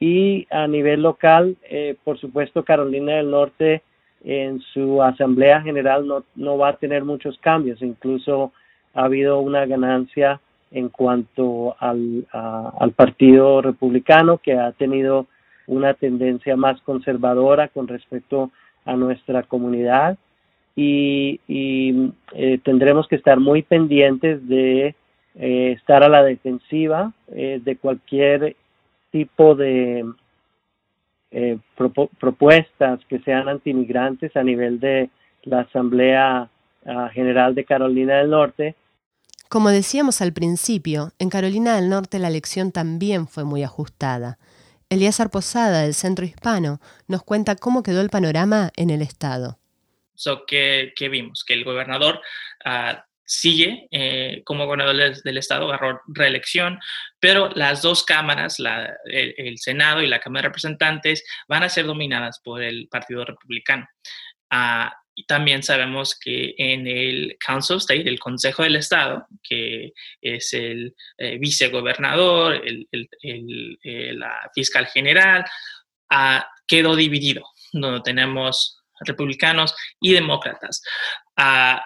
Y 0.00 0.46
a 0.50 0.66
nivel 0.66 1.02
local, 1.02 1.56
eh, 1.68 1.96
por 2.04 2.18
supuesto, 2.18 2.64
Carolina 2.64 3.14
del 3.14 3.30
Norte 3.30 3.82
en 4.24 4.60
su 4.60 5.02
asamblea 5.02 5.60
general 5.62 6.06
no, 6.06 6.24
no 6.34 6.56
va 6.58 6.70
a 6.70 6.76
tener 6.76 7.04
muchos 7.04 7.38
cambios, 7.38 7.82
incluso 7.82 8.52
ha 8.94 9.04
habido 9.04 9.40
una 9.40 9.66
ganancia 9.66 10.40
en 10.70 10.88
cuanto 10.88 11.76
al, 11.78 12.26
al 12.32 12.92
Partido 12.92 13.60
Republicano, 13.60 14.38
que 14.38 14.54
ha 14.54 14.72
tenido 14.72 15.26
una 15.66 15.94
tendencia 15.94 16.56
más 16.56 16.80
conservadora 16.82 17.68
con 17.68 17.88
respecto 17.88 18.50
a 18.84 18.96
nuestra 18.96 19.42
comunidad 19.42 20.18
y, 20.76 21.40
eh, 22.32 22.58
tendremos 22.64 23.06
que 23.06 23.16
estar 23.16 23.38
muy 23.38 23.62
pendientes 23.62 24.46
de 24.48 24.94
eh, 25.36 25.72
estar 25.76 26.02
a 26.02 26.08
la 26.08 26.22
defensiva 26.22 27.12
eh, 27.28 27.60
de 27.62 27.76
cualquier 27.76 28.56
tipo 29.10 29.54
de 29.54 30.04
propuestas 32.20 33.00
que 33.08 33.18
sean 33.20 33.48
antimigrantes 33.48 34.36
a 34.36 34.42
nivel 34.44 34.78
de 34.78 35.10
la 35.42 35.60
Asamblea 35.60 36.48
ah, 36.86 37.10
General 37.12 37.54
de 37.56 37.64
Carolina 37.64 38.18
del 38.18 38.30
Norte 38.30 38.76
como 39.54 39.70
decíamos 39.70 40.20
al 40.20 40.32
principio, 40.32 41.12
en 41.20 41.30
Carolina 41.30 41.76
del 41.76 41.88
Norte 41.88 42.18
la 42.18 42.26
elección 42.26 42.72
también 42.72 43.28
fue 43.28 43.44
muy 43.44 43.62
ajustada. 43.62 44.36
Elías 44.94 45.20
Posada, 45.30 45.82
del 45.82 45.94
Centro 45.94 46.24
Hispano, 46.24 46.80
nos 47.08 47.22
cuenta 47.22 47.56
cómo 47.56 47.82
quedó 47.82 48.00
el 48.00 48.10
panorama 48.10 48.70
en 48.76 48.90
el 48.90 49.02
Estado. 49.02 49.58
So, 50.14 50.44
¿qué, 50.46 50.92
vimos? 51.10 51.44
Que 51.44 51.54
el 51.54 51.64
gobernador 51.64 52.20
ah, 52.64 53.04
sigue 53.24 53.88
eh, 53.90 54.42
como 54.44 54.66
gobernador 54.66 55.22
del, 55.22 55.38
Estado, 55.38 55.66
agarró 55.66 56.00
reelección, 56.06 56.78
pero 57.18 57.50
las 57.50 57.82
dos 57.82 58.04
cámaras, 58.04 58.58
el, 59.06 59.58
Senado 59.58 60.02
y 60.02 60.06
la 60.06 60.20
Cámara 60.20 60.42
de 60.42 60.48
Representantes, 60.48 61.24
van 61.48 61.62
a 61.62 61.68
ser 61.68 61.86
dominadas 61.86 62.40
por 62.40 62.62
el 62.62 62.88
Partido 62.88 63.24
Republicano. 63.24 63.88
Ah, 64.50 64.94
y 65.14 65.24
también 65.26 65.62
sabemos 65.62 66.18
que 66.18 66.54
en 66.58 66.86
el 66.86 67.36
Council 67.44 67.76
of 67.76 67.82
State, 67.82 68.08
el 68.08 68.18
Consejo 68.18 68.62
del 68.64 68.76
Estado, 68.76 69.26
que 69.42 69.92
es 70.20 70.52
el 70.52 70.94
eh, 71.18 71.38
vicegobernador, 71.38 72.60
el, 72.64 72.88
eh, 73.22 74.12
la 74.14 74.50
fiscal 74.54 74.86
general, 74.86 75.44
ah, 76.10 76.46
quedó 76.66 76.96
dividido, 76.96 77.44
donde 77.72 78.00
tenemos 78.00 78.80
republicanos 79.00 79.74
y 80.00 80.12
demócratas. 80.12 80.82
Uh, 81.36 81.78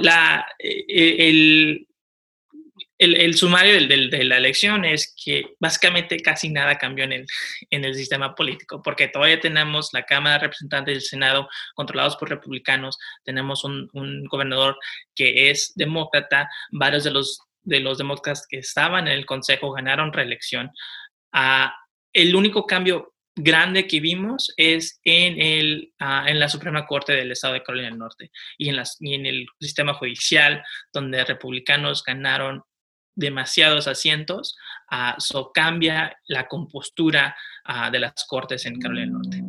la, 0.00 0.46
eh, 0.58 1.86
el, 3.00 3.16
el, 3.16 3.34
sumario 3.34 3.72
de 3.72 4.24
la 4.24 4.36
elección 4.36 4.84
es 4.84 5.14
que 5.24 5.54
básicamente 5.58 6.20
casi 6.20 6.50
nada 6.50 6.76
cambió 6.76 7.04
en 7.04 7.12
el, 7.12 7.26
en 7.70 7.86
el 7.86 7.94
sistema 7.94 8.34
político, 8.34 8.82
porque 8.82 9.08
todavía 9.08 9.40
tenemos 9.40 9.88
la 9.94 10.04
Cámara 10.04 10.34
de 10.34 10.42
Representantes 10.42 10.94
del 10.94 11.02
Senado 11.02 11.48
controlados 11.74 12.16
por 12.16 12.28
republicanos, 12.28 12.98
tenemos 13.24 13.64
un, 13.64 13.88
gobernador 14.26 14.76
que 15.14 15.50
es 15.50 15.72
demócrata, 15.76 16.50
varios 16.72 17.04
de 17.04 17.10
los, 17.10 17.40
de 17.62 17.80
los 17.80 17.96
demócratas 17.96 18.46
que 18.46 18.58
estaban 18.58 19.08
en 19.08 19.14
el 19.14 19.24
Consejo 19.24 19.72
ganaron 19.72 20.12
reelección. 20.12 20.70
Ah, 21.32 21.74
el 22.12 22.36
único 22.36 22.66
cambio 22.66 23.14
grande 23.34 23.86
que 23.86 24.00
vimos 24.00 24.52
es 24.58 25.00
en, 25.04 25.40
el, 25.40 25.94
ah, 26.00 26.26
en 26.28 26.38
la 26.38 26.50
Suprema 26.50 26.86
Corte 26.86 27.14
del 27.14 27.32
Estado 27.32 27.54
de 27.54 27.62
Carolina 27.62 27.88
del 27.88 27.98
Norte 27.98 28.30
y 28.58 28.68
en, 28.68 28.76
las, 28.76 28.98
y 29.00 29.14
en 29.14 29.24
el 29.24 29.46
sistema 29.58 29.94
judicial, 29.94 30.62
donde 30.92 31.24
republicanos 31.24 32.04
ganaron 32.04 32.62
demasiados 33.14 33.86
asientos, 33.88 34.56
eso 35.18 35.38
ah, 35.38 35.50
cambia 35.54 36.16
la 36.26 36.48
compostura 36.48 37.36
ah, 37.64 37.90
de 37.90 38.00
las 38.00 38.24
cortes 38.26 38.66
en 38.66 38.80
Carolina 38.80 39.06
del 39.06 39.12
Norte. 39.12 39.44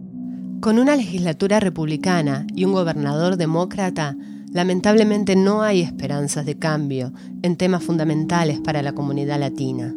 Con 0.61 0.77
una 0.77 0.95
legislatura 0.95 1.59
republicana 1.59 2.45
y 2.55 2.65
un 2.65 2.73
gobernador 2.73 3.37
demócrata, 3.37 4.15
lamentablemente 4.53 5.35
no 5.35 5.63
hay 5.63 5.81
esperanzas 5.81 6.45
de 6.45 6.59
cambio 6.59 7.11
en 7.41 7.57
temas 7.57 7.83
fundamentales 7.83 8.59
para 8.59 8.83
la 8.83 8.93
comunidad 8.93 9.39
latina. 9.39 9.93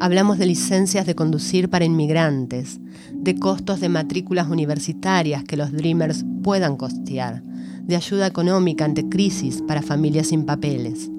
Hablamos 0.00 0.38
de 0.38 0.46
licencias 0.46 1.06
de 1.06 1.14
conducir 1.14 1.68
para 1.68 1.84
inmigrantes, 1.84 2.80
de 3.12 3.38
costos 3.38 3.80
de 3.80 3.88
matrículas 3.88 4.48
universitarias 4.48 5.44
que 5.44 5.56
los 5.56 5.72
Dreamers 5.72 6.24
puedan 6.42 6.76
costear, 6.76 7.42
de 7.42 7.96
ayuda 7.96 8.26
económica 8.26 8.84
ante 8.84 9.08
crisis 9.08 9.62
para 9.68 9.82
familias 9.82 10.28
sin 10.28 10.46
papeles. 10.46 11.10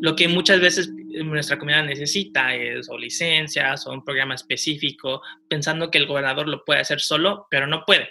Lo 0.00 0.16
que 0.16 0.28
muchas 0.28 0.60
veces 0.60 0.90
nuestra 1.22 1.58
comunidad 1.58 1.84
necesita 1.84 2.54
es 2.54 2.88
o 2.88 2.98
licencias 2.98 3.86
o 3.86 3.92
un 3.92 4.04
programa 4.04 4.34
específico, 4.34 5.22
pensando 5.48 5.90
que 5.90 5.98
el 5.98 6.06
gobernador 6.06 6.48
lo 6.48 6.64
puede 6.64 6.80
hacer 6.80 7.00
solo, 7.00 7.46
pero 7.50 7.66
no 7.66 7.84
puede. 7.84 8.08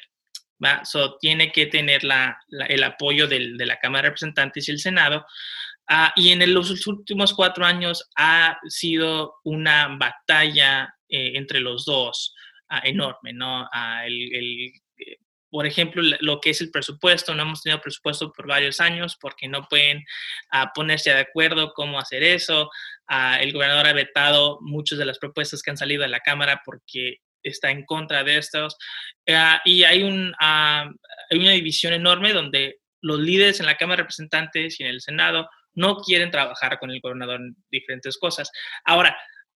¿va? 0.63 0.85
So, 0.85 1.17
tiene 1.17 1.51
que 1.51 1.65
tener 1.67 2.03
la, 2.03 2.37
el 2.69 2.83
apoyo 2.83 3.27
del, 3.27 3.57
de 3.57 3.65
la 3.65 3.79
Cámara 3.79 4.03
de 4.03 4.09
Representantes 4.09 4.67
y 4.67 4.71
el 4.71 4.79
Senado. 4.79 5.25
Uh, 5.89 6.09
y 6.15 6.31
en 6.31 6.53
los 6.53 6.87
últimos 6.87 7.33
cuatro 7.33 7.65
años 7.65 8.09
ha 8.15 8.57
sido 8.69 9.35
una 9.43 9.97
batalla 9.97 10.95
eh, 11.09 11.33
entre 11.35 11.59
los 11.59 11.83
dos 11.83 12.33
uh, 12.71 12.87
enorme, 12.87 13.33
¿no? 13.33 13.63
Uh, 13.63 14.05
el, 14.05 14.35
el, 14.35 14.71
por 15.53 15.67
ejemplo, 15.67 16.01
lo 16.21 16.41
que 16.41 16.49
es 16.49 16.61
el 16.61 16.71
presupuesto, 16.71 17.35
no 17.35 17.43
hemos 17.43 17.61
tenido 17.61 17.79
presupuesto 17.79 18.33
por 18.33 18.47
varios 18.47 18.79
años 18.79 19.15
porque 19.21 19.47
no 19.47 19.67
pueden 19.69 20.03
ponerse 20.73 21.11
de 21.11 21.19
acuerdo 21.19 21.73
cómo 21.75 21.99
hacer 21.99 22.23
eso. 22.23 22.71
el 23.39 23.53
gobernador 23.53 23.85
ha 23.85 23.93
vetado 23.93 24.57
muchas 24.61 24.97
de 24.97 25.05
las 25.05 25.19
propuestas 25.19 25.61
que 25.61 25.69
han 25.69 25.77
salido 25.77 26.01
de 26.01 26.07
la 26.07 26.21
Cámara 26.21 26.63
porque 26.65 27.17
está 27.43 27.69
en 27.69 27.85
contra 27.85 28.23
de 28.23 28.39
estos. 28.39 28.75
y 29.63 29.83
hay, 29.83 30.01
un, 30.01 30.33
hay 30.39 30.87
una 31.37 31.51
división 31.51 31.93
enorme 31.93 32.33
donde 32.33 32.79
los 33.01 33.19
líderes 33.19 33.59
en 33.59 33.67
la 33.67 33.77
Cámara 33.77 33.97
de 33.97 34.03
Representantes 34.05 34.79
y 34.79 34.83
en 34.83 34.89
el 34.89 35.01
Senado 35.01 35.47
no 35.75 35.97
quieren 35.97 36.31
trabajar 36.31 36.79
con 36.79 36.89
el 36.89 36.99
gobernador 36.99 37.39
en 37.39 37.55
diferentes 37.69 38.17
cosas. 38.17 38.49
Ahora, 38.85 39.15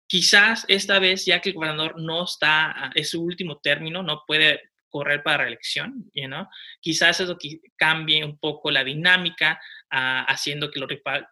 quizás 0.08 0.66
esta 0.70 0.98
vez, 0.98 1.24
ya 1.28 1.40
que 1.40 1.50
el 1.50 1.56
gobernador 1.56 2.02
no 2.02 2.24
está, 2.24 2.92
es 2.96 3.12
su 3.12 3.22
último 3.22 3.60
término, 3.62 4.02
no 4.02 4.24
puede 4.26 4.73
correr 4.94 5.24
para 5.24 5.40
reelección, 5.40 6.06
you 6.14 6.28
know? 6.28 6.46
quizás 6.80 7.20
eso 7.20 7.36
cambie 7.76 8.24
un 8.24 8.38
poco 8.38 8.70
la 8.70 8.84
dinámica, 8.84 9.60
uh, 9.92 10.24
haciendo 10.28 10.70
que 10.70 10.80
los 10.80 10.90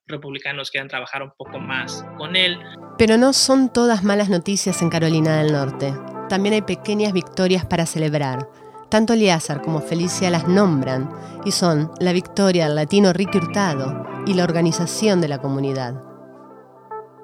republicanos 0.08 0.72
quieran 0.72 0.88
trabajar 0.88 1.22
un 1.22 1.32
poco 1.38 1.60
más 1.60 2.03
con 2.18 2.36
él. 2.36 2.58
Pero 2.98 3.18
no 3.18 3.34
son 3.34 3.72
todas 3.72 4.03
malas 4.03 4.30
noticias 4.30 4.82
en 4.82 4.89
Carolina 4.89 5.38
del 5.38 5.53
Norte. 5.53 5.94
También 6.27 6.56
hay 6.56 6.63
pequeñas 6.63 7.13
victorias 7.13 7.65
para 7.65 7.86
celebrar. 7.86 8.50
Tanto 8.89 9.13
Eliazar 9.13 9.62
como 9.62 9.80
Felicia 9.80 10.32
las 10.32 10.48
nombran 10.48 11.10
y 11.46 11.51
son 11.51 11.91
la 12.00 12.13
victoria 12.13 12.65
del 12.65 12.75
latino 12.75 13.13
Ricky 13.13 13.38
Hurtado 13.38 14.24
y 14.25 14.34
la 14.34 14.44
organización 14.44 15.22
de 15.22 15.27
la 15.27 15.38
comunidad 15.38 16.12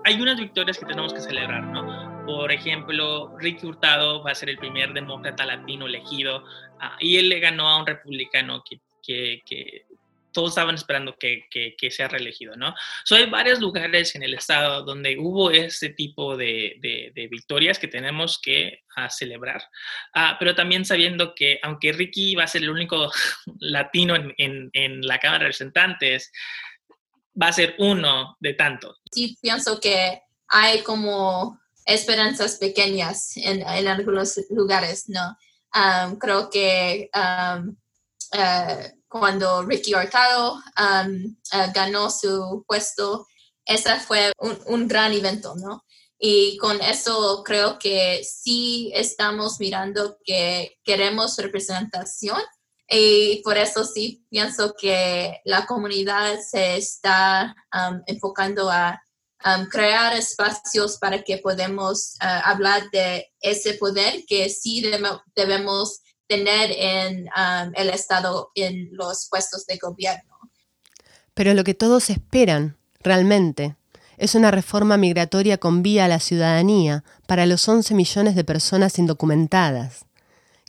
hay 0.07 0.21
unas 0.21 0.39
victorias 0.39 0.77
que 0.77 0.85
tenemos 0.85 1.13
que 1.13 1.19
celebrar, 1.19 1.63
¿no? 1.65 2.06
Por 2.27 2.51
ejemplo, 2.51 3.37
Ricky 3.37 3.65
Hurtado 3.65 4.21
va 4.21 4.31
a 4.31 4.35
ser 4.35 4.49
el 4.49 4.57
primer 4.57 4.91
demócrata 4.91 5.45
latino 5.45 5.85
elegido 5.85 6.43
uh, 6.43 6.97
y 6.99 7.15
él 7.15 7.29
le 7.29 7.39
ganó 7.39 7.69
a 7.69 7.79
un 7.79 7.87
republicano 7.87 8.61
que, 8.69 8.81
que, 9.01 9.41
que 9.45 9.85
todos 10.33 10.49
estaban 10.49 10.75
esperando 10.75 11.15
que, 11.17 11.45
que, 11.49 11.89
sea 11.89 12.09
reelegido, 12.09 12.57
¿no? 12.57 12.75
So, 13.05 13.15
hay 13.15 13.29
varios 13.29 13.61
lugares 13.61 14.13
en 14.13 14.23
el 14.23 14.33
estado 14.33 14.83
donde 14.83 15.17
hubo 15.17 15.51
este 15.51 15.91
tipo 15.91 16.35
de, 16.35 16.75
de, 16.81 17.13
de 17.15 17.27
victorias 17.27 17.79
que 17.79 17.87
tenemos 17.87 18.39
que 18.39 18.81
uh, 18.97 19.09
celebrar, 19.09 19.63
uh, 20.13 20.35
pero 20.37 20.53
también 20.53 20.83
sabiendo 20.83 21.33
que 21.33 21.61
aunque 21.63 21.93
Ricky 21.93 22.35
va 22.35 22.43
a 22.43 22.47
ser 22.47 22.63
el 22.63 22.71
único 22.71 23.09
latino 23.61 24.17
en, 24.17 24.33
en, 24.37 24.69
en 24.73 25.01
la 25.01 25.17
Cámara 25.17 25.39
de 25.39 25.45
Representantes, 25.45 26.29
va 27.41 27.47
a 27.47 27.53
ser 27.53 27.75
uno 27.77 28.35
de 28.41 28.53
tantos. 28.53 29.01
Sí, 29.11 29.37
pienso 29.41 29.79
que 29.79 30.19
hay 30.49 30.83
como 30.83 31.57
esperanzas 31.87 32.57
pequeñas 32.57 33.31
en, 33.37 33.63
algunos 33.65 34.39
lugares, 34.49 35.05
¿no? 35.07 35.37
Um, 35.73 36.17
creo 36.17 36.49
que 36.49 37.09
um, 37.15 37.69
uh, 38.33 38.83
cuando 39.07 39.63
Ricky 39.63 39.95
Hurtado 39.95 40.55
um, 40.55 41.37
uh, 41.53 41.71
ganó 41.73 42.11
su 42.11 42.63
puesto, 42.67 43.25
ese 43.65 43.95
fue 44.01 44.33
un, 44.65 44.87
gran 44.87 45.13
evento, 45.13 45.55
¿no? 45.55 45.85
Y 46.19 46.57
con 46.57 46.81
eso 46.81 47.41
creo 47.45 47.79
que 47.79 48.21
sí 48.23 48.91
estamos 48.93 49.59
mirando 49.59 50.17
que 50.25 50.77
queremos 50.83 51.37
representación 51.37 52.41
y 52.89 53.41
por 53.43 53.57
eso 53.57 53.83
sí 53.83 54.25
pienso 54.29 54.73
que 54.73 55.39
la 55.45 55.65
comunidad 55.65 56.39
se 56.39 56.77
está 56.77 57.55
enfocando 58.07 58.71
a 58.71 58.99
crear 59.69 60.13
espacios 60.15 60.97
para 60.97 61.21
que 61.23 61.37
podamos 61.37 62.15
uh, 62.21 62.41
hablar 62.43 62.89
de 62.91 63.31
ese 63.39 63.75
poder 63.75 64.25
que 64.27 64.49
sí 64.49 64.83
debemos 65.35 66.01
tener 66.27 66.71
en 66.71 67.29
el 67.75 67.89
Estado, 67.89 68.51
en 68.55 68.89
los 68.91 69.27
puestos 69.29 69.65
de 69.65 69.77
gobierno. 69.77 70.37
Pero 71.33 71.53
lo 71.53 71.63
que 71.63 71.73
todos 71.73 72.09
esperan, 72.09 72.77
realmente, 72.99 73.75
es 74.17 74.35
una 74.35 74.51
reforma 74.51 74.97
migratoria 74.97 75.57
con 75.57 75.83
vía 75.83 76.05
a 76.05 76.07
la 76.07 76.19
ciudadanía 76.19 77.03
para 77.27 77.45
los 77.45 77.67
11 77.67 77.93
millones 77.93 78.35
de 78.35 78.43
personas 78.43 78.97
indocumentadas. 78.97 80.05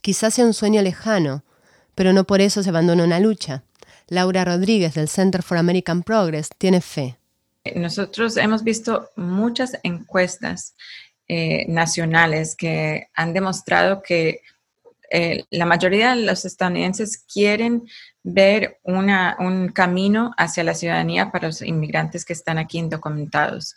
Quizás 0.02 0.34
sea 0.34 0.44
un 0.44 0.54
sueño 0.54 0.82
lejano, 0.82 1.42
pero 1.94 2.12
no 2.12 2.24
por 2.24 2.40
eso 2.40 2.62
se 2.62 2.68
abandona 2.68 3.04
una 3.04 3.18
lucha. 3.18 3.64
Laura 4.06 4.44
Rodríguez 4.44 4.94
del 4.94 5.08
Center 5.08 5.42
for 5.42 5.58
American 5.58 6.02
Progress 6.02 6.50
tiene 6.56 6.80
fe. 6.80 7.18
Nosotros 7.74 8.36
hemos 8.36 8.64
visto 8.64 9.10
muchas 9.16 9.78
encuestas 9.82 10.74
eh, 11.28 11.66
nacionales 11.68 12.56
que 12.56 13.08
han 13.14 13.32
demostrado 13.32 14.02
que 14.02 14.40
eh, 15.10 15.44
la 15.50 15.66
mayoría 15.66 16.14
de 16.14 16.22
los 16.22 16.44
estadounidenses 16.44 17.24
quieren 17.32 17.86
ver 18.22 18.78
un 18.82 19.68
camino 19.74 20.34
hacia 20.36 20.64
la 20.64 20.74
ciudadanía 20.74 21.30
para 21.30 21.48
los 21.48 21.62
inmigrantes 21.62 22.24
que 22.24 22.34
están 22.34 22.58
aquí 22.58 22.78
indocumentados. 22.78 23.74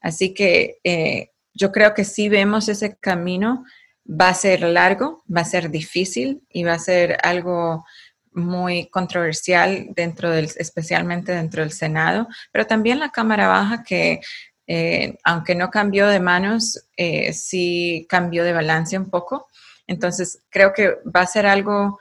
Así 0.00 0.34
que 0.34 0.78
eh, 0.84 1.30
yo 1.54 1.72
creo 1.72 1.94
que 1.94 2.04
sí 2.04 2.28
vemos 2.28 2.68
ese 2.68 2.96
camino 2.96 3.64
va 4.08 4.30
a 4.30 4.34
ser 4.34 4.62
largo, 4.62 5.22
va 5.34 5.42
a 5.42 5.46
ser 5.46 5.70
difícil 5.70 6.42
y 6.50 6.64
va 6.64 6.74
a 6.74 6.78
ser 6.78 7.18
algo 7.22 7.84
muy 8.34 8.86
controversial 8.86 9.88
dentro 9.94 10.30
del, 10.30 10.48
especialmente 10.56 11.32
dentro 11.32 11.62
del 11.62 11.72
Senado, 11.72 12.28
pero 12.50 12.66
también 12.66 12.98
la 12.98 13.10
Cámara 13.10 13.48
Baja 13.48 13.82
que 13.82 14.20
eh, 14.66 15.18
aunque 15.24 15.54
no 15.54 15.70
cambió 15.70 16.06
de 16.06 16.20
manos, 16.20 16.86
eh, 16.96 17.32
sí 17.32 18.06
cambió 18.08 18.44
de 18.44 18.52
balance 18.52 18.96
un 18.96 19.10
poco. 19.10 19.48
Entonces 19.86 20.42
creo 20.50 20.72
que 20.72 20.98
va 21.14 21.20
a 21.20 21.26
ser 21.26 21.46
algo 21.46 21.98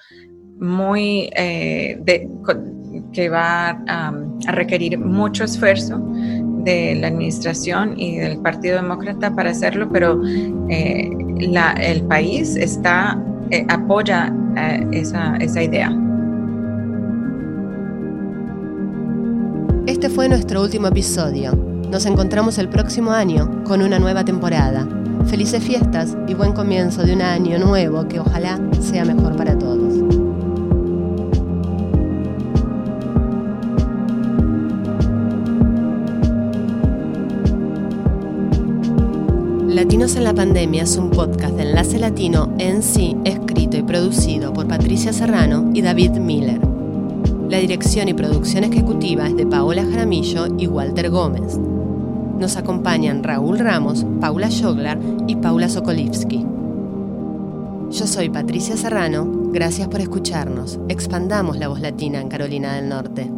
muy 0.59 1.29
eh, 1.35 1.99
que 3.11 3.29
va 3.29 3.69
a 3.87 4.13
requerir 4.51 4.99
mucho 4.99 5.43
esfuerzo 5.43 5.99
de 6.63 6.95
la 6.95 7.07
administración 7.07 7.99
y 7.99 8.17
del 8.19 8.39
Partido 8.41 8.75
Demócrata 8.75 9.35
para 9.35 9.49
hacerlo, 9.49 9.89
pero 9.91 10.21
eh, 10.69 11.09
la, 11.39 11.73
el 11.73 12.03
país 12.03 12.55
está, 12.55 13.19
apoya 13.67 14.31
esa, 14.91 15.35
esa 15.37 15.63
idea. 15.63 15.91
Este 19.87 20.09
fue 20.09 20.29
nuestro 20.29 20.61
último 20.61 20.87
episodio. 20.87 21.55
Nos 21.89 22.05
encontramos 22.05 22.59
el 22.59 22.69
próximo 22.69 23.11
año 23.11 23.63
con 23.63 23.81
una 23.81 23.97
nueva 23.97 24.23
temporada. 24.23 24.87
Felices 25.25 25.63
fiestas 25.63 26.15
y 26.27 26.35
buen 26.35 26.53
comienzo 26.53 27.01
de 27.03 27.13
un 27.13 27.21
año 27.23 27.57
nuevo 27.57 28.07
que 28.07 28.19
ojalá 28.19 28.59
sea 28.79 29.05
mejor 29.05 29.35
para 29.35 29.57
todos. 29.57 29.95
Latinos 39.67 40.15
en 40.15 40.25
la 40.25 40.33
Pandemia 40.35 40.83
es 40.83 40.95
un 40.95 41.09
podcast 41.09 41.55
de 41.55 41.63
Enlace 41.63 41.97
Latino 41.97 42.53
en 42.59 42.83
sí, 42.83 43.17
escrito 43.25 43.77
y 43.77 43.81
producido 43.81 44.53
por 44.53 44.67
Patricia 44.67 45.11
Serrano 45.11 45.71
y 45.73 45.81
David 45.81 46.11
Miller. 46.11 46.70
La 47.51 47.57
dirección 47.57 48.07
y 48.07 48.13
producción 48.13 48.63
ejecutiva 48.63 49.27
es 49.27 49.35
de 49.35 49.45
Paola 49.45 49.83
Jaramillo 49.83 50.47
y 50.57 50.67
Walter 50.67 51.09
Gómez. 51.09 51.57
Nos 52.39 52.55
acompañan 52.55 53.23
Raúl 53.23 53.59
Ramos, 53.59 54.05
Paula 54.21 54.47
Joglar 54.49 54.97
y 55.27 55.35
Paula 55.35 55.67
Sokolivsky. 55.67 56.45
Yo 57.89 58.07
soy 58.07 58.29
Patricia 58.29 58.77
Serrano, 58.77 59.29
gracias 59.51 59.89
por 59.89 59.99
escucharnos. 59.99 60.79
Expandamos 60.87 61.57
la 61.57 61.67
voz 61.67 61.81
latina 61.81 62.21
en 62.21 62.29
Carolina 62.29 62.75
del 62.75 62.87
Norte. 62.87 63.29